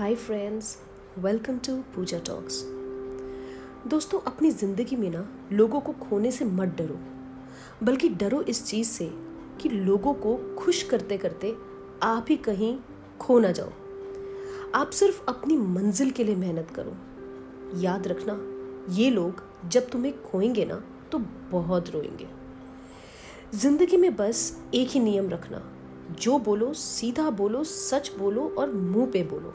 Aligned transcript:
Hi 0.00 0.14
friends 0.14 0.78
welcome 1.18 1.56
to 1.58 1.74
Pooja 1.94 2.18
talks 2.18 2.62
दोस्तों, 3.86 4.20
अपनी 4.20 4.50
ज़िंदगी 4.50 4.96
में 4.96 5.10
ना 5.10 5.26
लोगों 5.52 5.80
को 5.80 5.92
खोने 5.92 6.30
से 6.30 6.44
मत 6.44 6.68
डरो, 6.78 6.98
बल्कि 7.82 8.08
डरो 8.08 8.40
इस 8.42 8.64
चीज़ 8.66 8.88
से 8.88 9.10
कि 9.60 9.68
लोगों 9.68 10.14
को 10.14 10.36
खुश 10.58 10.82
करते 10.82 11.18
करते 11.18 11.54
आप 12.02 12.26
ही 12.30 12.36
कहीं 12.36 12.76
खो 13.20 13.38
ना 13.38 13.52
जाओ। 13.52 13.70
आप 14.74 14.90
सिर्फ़ 14.90 15.22
अपनी 15.28 15.56
मंजिल 15.56 16.10
के 16.10 16.24
लिए 16.24 16.36
मेहनत 16.36 16.70
करो। 16.70 16.96
याद 17.80 18.08
रखना, 18.08 18.40
ये 18.94 19.10
लोग 19.10 19.42
जब 19.68 19.90
तुम्हें 19.90 20.22
खोएँगे 20.22 20.64
ना 20.64 20.82
तो 21.12 21.18
बहुत 21.50 21.90
रोएँगे। 21.90 22.28
ज़िंदगी 23.54 23.96
में 23.96 24.14
बस 24.16 24.60
एक 24.74 24.88
ही 24.88 25.00
नियम 25.00 25.30
रखना, 25.30 25.62
जो 26.20 26.38
बोलो, 26.38 26.72
सीधा 26.74 27.30
बोलो, 27.30 27.64
सच 27.64 28.12
बोलो 28.18 28.54
और 28.58 28.72
मुँह 28.72 29.06
पे 29.06 29.22
बोलो। 29.24 29.54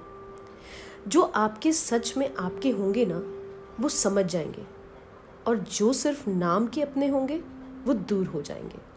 जो 1.08 1.22
आपके 1.22 1.72
सच 1.72 2.18
में 2.18 2.36
आपके 2.36 2.70
होंगे 2.70 3.06
ना, 3.06 3.24
वो 3.80 3.90
समझ 3.90 4.26
जाएँगे। 4.26 4.64
और 5.48 5.58
जो 5.58 5.94
सिर्फ़ 5.94 6.30
नाम 6.30 6.68
के 6.68 6.82
अपने 6.82 7.08
होंगे, 7.08 7.44
वो 7.86 7.94
दूर 7.94 8.28
हो 8.28 8.42
जाएँगे। 8.42 8.96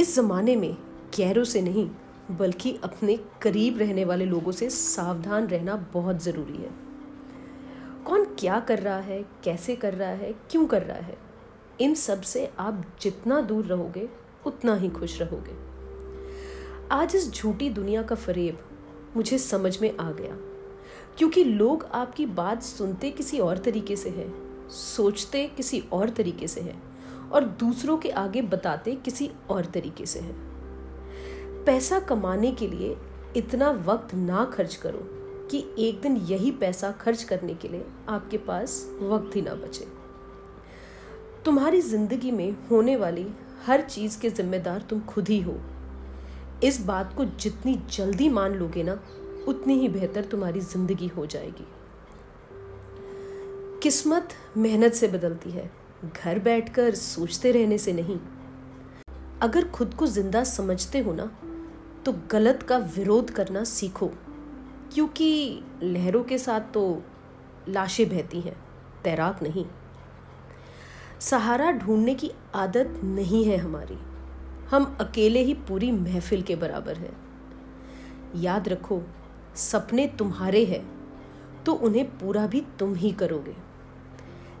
इस 0.00 0.16
ज़माने 0.16 0.56
में 0.56 0.76
गैरों 1.16 1.44
से 1.44 1.62
नहीं, 1.62 1.90
बल्कि 2.30 2.78
अपने 2.84 3.18
करीब 3.42 3.78
रहने 3.78 4.04
वाले 4.04 4.24
लोगों 4.24 4.52
से 4.52 4.70
सावधान 4.70 5.46
रहना 5.46 5.86
बहुत 5.92 6.22
ज़रूरी 6.22 6.56
है। 6.56 6.70
कौन 8.04 8.24
क्या 8.24 8.60
कर 8.60 8.78
रहा 8.78 8.98
है, 8.98 9.24
कैसे 9.44 9.76
कर 9.76 9.94
रहा 9.94 10.10
है, 10.10 10.32
क्यों 10.50 10.66
कर 10.66 10.82
रहा 10.82 10.96
है, 10.96 11.18
इन 11.80 11.94
सबसे 11.94 12.52
आप 12.58 12.84
जितना 13.00 13.40
दूर 13.40 13.66
रहोगे, 13.66 14.08
उतना 14.46 14.74
ही 14.74 14.88
खुश 14.88 15.22
रहोगे। 15.22 15.70
आज 16.92 17.16
इस 17.16 17.32
झूठी 17.32 17.70
दुनिया 17.70 18.02
का 18.02 18.14
फरेब 18.14 18.58
मुझे 19.16 19.38
समझ 19.38 19.82
में 19.82 19.96
आ 19.96 20.12
गया। 20.12 20.49
क्योंकि 21.20 21.42
लोग 21.44 21.84
आपकी 21.94 22.24
बात 22.26 22.62
सुनते 22.62 23.10
किसी 23.10 23.38
और 23.38 23.58
तरीके 23.58 23.96
से 23.96 24.10
है, 24.10 24.26
सोचते 24.70 25.46
किसी 25.46 25.82
और 25.92 26.10
तरीके 26.10 26.48
से 26.48 26.60
है, 26.60 26.74
और 27.32 27.44
दूसरों 27.60 27.96
के 27.98 28.10
आगे 28.10 28.42
बताते 28.42 28.94
किसी 28.94 29.30
और 29.50 29.64
तरीके 29.64 30.06
से 30.06 30.20
है। 30.20 30.32
पैसा 31.64 31.98
कमाने 32.00 32.52
के 32.52 32.66
लिए 32.66 32.96
इतना 33.36 33.70
वक्त 33.86 34.14
ना 34.14 34.44
खर्च 34.44 34.74
करो 34.76 34.98
कि 35.50 35.64
एक 35.78 36.00
दिन 36.00 36.16
यही 36.16 36.50
पैसा 36.50 36.90
खर्च 36.92 37.22
करने 37.22 37.54
के 37.54 37.68
लिए 37.68 37.84
आपके 38.08 38.38
पास 38.38 38.80
वक्त 39.02 39.36
ही 39.36 39.42
ना 39.42 39.54
बचे। 39.54 39.86
तुम्हारी 41.44 41.80
ज़िंदगी 41.80 42.30
में 42.30 42.50
होने 42.70 42.96
वाली 42.96 43.26
हर 43.66 43.80
चीज़ 43.80 44.20
के 44.20 44.30
जिम्मेदार 44.30 44.86
तुम 44.90 45.00
खुद 45.00 45.28
ही 45.28 45.40
हो। 45.40 45.60
इस 46.64 46.84
बात 46.86 47.14
को 47.16 47.24
जितनी 47.24 47.80
जल्दी 47.92 48.28
मान 48.28 48.54
लोगे 48.54 48.82
ना 48.82 49.00
उतनी 49.50 49.74
ही 49.74 49.88
बेहतर 49.88 50.24
तुम्हारी 50.24 50.60
ज़िंदगी 50.60 51.06
हो 51.06 51.26
जाएगी। 51.26 51.66
किस्मत 53.82 54.28
मेहनत 54.56 54.94
से 54.94 55.08
बदलती 55.08 55.50
है। 55.50 55.70
घर 56.16 56.38
बैठकर 56.38 56.94
सोचते 56.94 57.52
रहने 57.52 57.78
से 57.78 57.92
नहीं। 57.92 58.18
अगर 59.42 59.68
खुद 59.68 59.94
को 59.94 60.06
ज़िंदा 60.06 60.42
समझते 60.44 60.98
हो 60.98 61.12
ना 61.12 61.30
तो 62.04 62.12
गलत 62.30 62.62
का 62.62 62.78
विरोध 62.96 63.30
करना 63.30 63.64
सीखो। 63.64 64.10
क्योंकि 64.94 65.62
लहरों 65.82 66.22
के 66.24 66.38
साथ 66.38 66.72
तो 66.74 66.82
लाशें 67.68 68.08
बहती 68.08 68.40
हैं, 68.40 68.56
तैराक 69.04 69.42
नहीं। 69.42 69.64
सहारा 71.20 71.70
ढूँढने 71.72 72.14
की 72.14 72.30
आदत 72.54 73.00
नहीं 73.04 73.44
है 73.44 73.56
हमारी। 73.56 73.98
हम 74.70 74.96
अकेले 75.00 75.42
ही 75.42 75.54
पूरी 75.68 75.90
महफिल 75.92 76.42
के 76.42 76.56
बराबर 76.56 76.96
हैं। 76.96 77.16
याद 78.36 78.68
रखो 78.68 79.02
सपने 79.54 80.06
तुम्हारे 80.18 80.64
हैं 80.64 80.84
तो 81.64 81.72
उन्हें 81.74 82.04
पूरा 82.18 82.46
भी 82.46 82.60
तुम 82.78 82.94
ही 82.94 83.10
करोगे। 83.12 83.54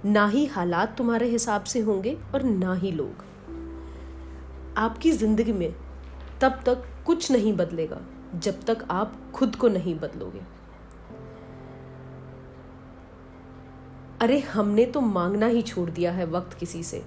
ना 0.04 0.26
ही 0.26 0.44
हालात 0.46 0.96
तुम्हारे 0.98 1.26
हिसाब 1.28 1.64
से 1.64 1.80
होंगे 1.80 2.16
और 2.34 2.42
ना 2.42 2.74
ही 2.74 2.90
लोग। 2.92 3.24
आपकी 4.76 5.12
ज़िंदगी 5.12 5.52
में 5.52 5.72
तब 6.40 6.60
तक 6.66 6.84
कुछ 7.06 7.30
नहीं 7.32 7.52
बदलेगा, 7.52 8.00
जब 8.34 8.62
तक 8.62 8.86
आप 8.90 9.16
खुद 9.34 9.56
को 9.56 9.68
नहीं 9.68 9.94
बदलोगे। 9.94 10.40
अरे, 14.20 14.38
हमने 14.38 14.84
तो 14.84 15.00
मांगना 15.00 15.46
ही 15.46 15.62
छोड़ 15.62 15.88
दिया 15.90 16.12
है 16.12 16.26
वक्त 16.26 16.58
किसी 16.58 16.82
से। 16.82 17.04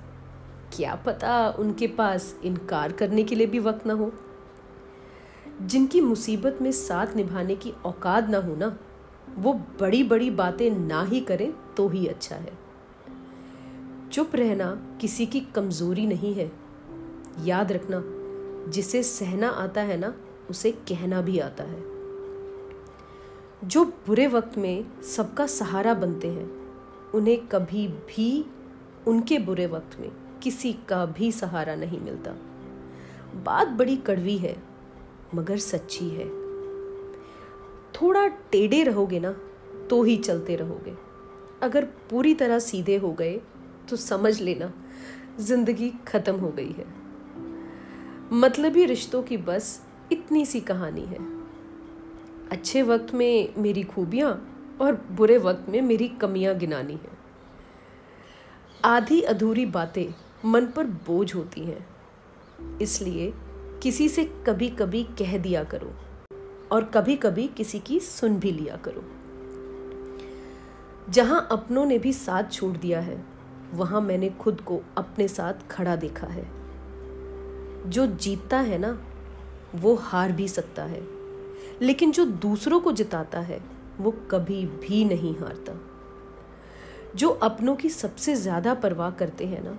क्या 0.74 0.96
पता 0.96 1.50
उनके 1.50 1.88
पास 1.88 2.36
इनकार 2.44 2.92
करने 2.92 3.24
के 3.24 3.36
लिए 3.36 3.48
भी 3.48 3.60
वक्त 3.60 3.86
ना 3.86 3.94
हो। 3.94 4.12
जिनकी 5.62 6.02
मुसीबत 6.02 6.58
में 6.62 6.72
साथ 6.72 7.16
निभाने 7.16 7.56
की 7.56 7.74
औकात 7.86 8.30
ना 8.30 8.38
हो 8.38 8.56
ना, 8.56 8.78
वो 9.36 9.54
बड़ी 9.54 10.04
बड़ी 10.04 10.30
बातें 10.30 10.72
ना 10.72 11.04
ही 11.04 11.22
करें 11.22 11.54
तो 11.78 11.88
ही 11.90 12.08
अच्छा 12.08 12.36
है। 12.36 12.54
चुप 14.12 14.36
रहना 14.36 14.98
किसी 15.02 15.26
की 15.26 15.40
कमज़ोरी 15.40 16.08
नहीं 16.08 16.34
है। 16.34 16.52
याद 17.44 17.72
रखना, 17.72 18.04
जिसे 18.72 19.04
सहना 19.04 19.50
आता 19.50 19.82
है 19.82 19.98
ना, 19.98 20.14
उसे 20.50 20.72
कहना 20.72 21.22
भी 21.22 21.40
आता 21.40 21.64
है। 21.64 21.84
जो 23.64 23.86
बुरे 23.86 24.28
वक्त 24.28 24.58
में 24.58 25.02
सबका 25.02 25.48
सहारा 25.48 25.94
बनते 25.94 26.28
हैं, 26.28 26.52
उन्हें 27.12 27.48
कभी 27.48 27.88
भी 27.88 28.46
उनके 29.08 29.40
बुरे 29.40 29.66
वक्त 29.66 30.00
में 30.00 30.12
किसी 30.44 30.74
का 30.74 31.06
भी 31.06 31.32
सहारा 31.32 31.76
नहीं 31.76 32.00
मिलता। 32.00 32.32
बात 33.44 33.68
बड़ी 33.68 33.96
कड़वी 33.96 34.38
है 34.38 34.73
मगर 35.34 35.58
सच्ची 35.60 36.10
है। 36.10 36.28
थोड़ा 37.94 38.26
टेढ़े 38.52 38.84
रहोगे 38.84 39.20
ना 39.20 39.32
तो 39.90 40.02
ही 40.04 40.16
चलते 40.18 40.56
रहोगे। 40.56 40.94
अगर 41.62 41.86
पूरी 42.10 42.34
तरह 42.34 42.60
सीधे 42.60 42.98
हो 42.98 43.12
गए 43.14 43.40
तो 43.90 43.96
समझ 43.96 44.40
लेना, 44.42 44.72
ज़िंदगी 45.40 45.92
खत्म 46.08 46.36
हो 46.36 46.50
गई 46.50 46.72
है। 46.72 46.86
मतलबी 48.34 48.86
रिश्तों 48.86 49.22
की 49.24 49.38
बस 49.40 49.80
इतनी 50.12 50.46
सी 50.46 50.60
कहानी 50.62 51.02
है। 51.02 51.18
अच्छे 52.52 52.82
वक्त 52.82 53.14
में 53.14 53.54
मेरी 53.58 53.84
खूबियाँ 53.84 54.32
और 54.82 55.02
बुरे 55.12 55.38
वक्त 55.38 55.70
में 55.70 55.82
मेरी 55.82 56.08
कमियाँ 56.22 56.56
गिनानी 56.56 56.94
है। 56.94 57.12
आधी 58.86 59.22
अधूरी 59.24 59.66
बातें 59.68 60.06
मन 60.46 60.66
पर 60.66 60.88
बोझ 61.08 61.34
होती 61.36 61.62
हैं, 61.62 61.86
इसलिए 62.82 63.34
किसी 63.84 64.10
से 64.10 64.24
कभी 64.48 64.70
कभी 64.70 65.04
कह 65.04 65.38
दिया 65.38 65.64
करो 65.64 65.94
और 66.72 66.84
कभी 66.84 67.16
कभी 67.16 67.48
किसी 67.48 67.80
की 67.80 68.00
सुन 68.00 68.40
भी 68.40 68.52
लिया 68.52 68.76
करो। 68.76 69.04
जहाँ 71.10 71.48
अपनों 71.52 71.86
ने 71.86 71.98
भी 72.00 72.14
साथ 72.14 72.44
छोड़ 72.44 72.78
दिया 72.78 73.00
है, 73.00 73.26
वहाँ 73.74 74.02
मैंने 74.02 74.30
खुद 74.30 74.62
को 74.62 74.82
अपने 74.98 75.28
साथ 75.28 75.54
खड़ा 75.72 75.96
देखा 75.96 76.28
है। 76.28 76.46
जो 77.90 78.06
जीतता 78.08 78.58
है 78.58 78.78
ना, 78.78 78.98
वो 79.76 79.96
हार 79.96 80.32
भी 80.32 80.48
सकता 80.48 80.84
है, 80.84 81.02
लेकिन 81.82 82.12
जो 82.12 82.26
दूसरों 82.26 82.80
को 82.80 82.92
जिताता 82.92 83.40
है, 83.40 83.62
वो 84.00 84.12
कभी 84.12 84.66
भी 84.66 85.06
नहीं 85.06 85.36
हारता। 85.36 85.74
जो 87.16 87.30
अपनों 87.30 87.76
की 87.76 87.90
सबसे 87.90 88.36
ज़्यादा 88.36 88.74
परवाह 88.74 89.12
करते 89.12 89.46
हैं 89.46 89.64
ना, 89.64 89.78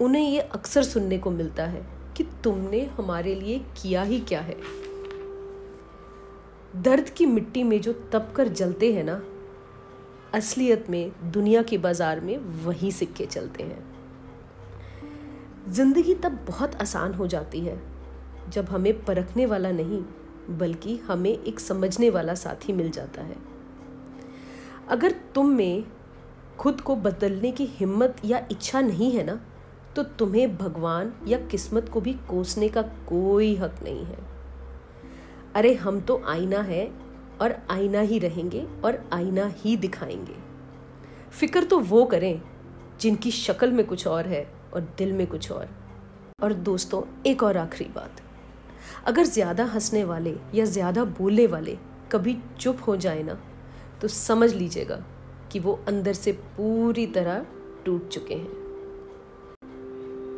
उन्हें 0.00 0.30
ये 0.30 0.40
अक्सर 0.40 0.82
सुनने 0.82 1.18
को 1.18 1.30
मिलता 1.30 1.66
है। 1.66 2.01
कि 2.16 2.24
तुमने 2.44 2.84
हमारे 2.84 3.34
लिए 3.34 3.58
किया 3.58 4.02
ही 4.02 4.20
क्या 4.20 4.40
है? 4.40 4.56
दर्द 6.76 7.08
की 7.08 7.26
मिट्टी 7.26 7.62
में 7.62 7.80
जो 7.80 7.92
तप 7.92 8.32
कर 8.36 8.48
जलते 8.48 8.92
हैं 8.92 9.04
ना, 9.04 9.22
असलियत 10.34 10.90
में 10.90 11.12
दुनिया 11.32 11.62
के 11.62 11.78
बाज़ार 11.78 12.20
में 12.20 12.36
वही 12.38 12.92
सिक्के 12.92 13.26
चलते 13.26 13.62
हैं। 13.62 13.92
ज़िंदगी 15.68 16.14
तब 16.14 16.44
बहुत 16.48 16.74
आसान 16.74 17.14
हो 17.14 17.26
जाती 17.26 17.60
है, 17.60 17.80
जब 18.48 18.68
हमें 18.68 19.04
परखने 19.04 19.46
वाला 19.46 19.70
नहीं, 19.70 20.02
बल्कि 20.50 20.96
हमें 20.96 21.30
एक 21.30 21.60
समझने 21.60 22.10
वाला 22.10 22.34
साथी 22.34 22.72
मिल 22.72 22.90
जाता 22.90 23.22
है। 23.22 23.36
अगर 24.88 25.14
तुम 25.34 25.48
में 25.48 25.84
खुद 26.58 26.80
को 26.80 26.96
बदलने 26.96 27.50
की 27.50 27.64
हिम्मत 27.64 28.16
या 28.24 28.46
इच्छा 28.50 28.80
नहीं 28.80 29.10
है 29.10 29.24
ना 29.24 29.40
तो 29.96 30.02
तुम्हें 30.02 30.56
भगवान 30.56 31.12
या 31.28 31.38
किस्मत 31.48 31.88
को 31.88 32.00
भी 32.00 32.12
कोसने 32.28 32.68
का 32.68 32.82
कोई 33.08 33.54
हक 33.56 33.74
नहीं 33.82 34.04
है। 34.04 34.18
अरे 35.54 35.74
हम 35.74 36.00
तो 36.00 36.20
आईना 36.26 36.60
है 36.60 36.86
और 37.40 37.54
आईना 37.70 38.00
ही 38.00 38.18
रहेंगे 38.18 38.64
और 38.84 39.02
आईना 39.12 39.46
ही 39.56 39.76
दिखाएँगे। 39.76 40.36
फ़िक्र 41.30 41.64
तो 41.64 41.78
वो 41.80 42.04
करें 42.04 42.40
जिनकी 43.00 43.30
शक्ल 43.30 43.70
में 43.70 43.84
कुछ 43.86 44.06
और 44.06 44.26
है 44.26 44.46
और 44.74 44.80
दिल 44.98 45.12
में 45.12 45.26
कुछ 45.26 45.50
और। 45.52 45.68
और 46.42 46.52
दोस्तों, 46.52 47.02
एक 47.26 47.42
और 47.42 47.56
आखिरी 47.56 47.90
बात। 47.94 48.22
अगर 49.06 49.24
ज़्यादा 49.24 49.64
हंसने 49.64 50.04
वाले 50.04 50.34
या 50.54 50.64
ज़्यादा 50.64 51.04
बोलने 51.04 51.46
वाले 51.46 51.76
कभी 52.12 52.36
चुप 52.60 52.78
हो 52.86 52.96
जाए 52.96 53.22
ना 53.22 53.38
तो 54.00 54.08
समझ 54.08 54.52
लीजिएगा 54.54 55.02
कि 55.52 55.58
वो 55.58 55.78
अंदर 55.88 56.12
से 56.12 56.32
पूरी 56.32 57.06
तरह 57.06 57.46
टूट 57.84 58.08
चुके 58.08 58.34
हैं। 58.34 58.61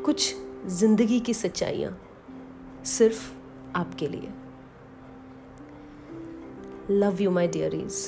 कुछ 0.05 0.35
ज़िंदगी 0.67 1.19
की 1.21 1.35
सच्चाइयाँ 1.35 1.93
सिर्फ़ 2.87 3.23
आपके 3.77 4.09
लिए। 4.09 4.29
Love 6.91 7.23
you 7.23 7.31
my 7.31 7.49
डियरीज़ 7.49 8.01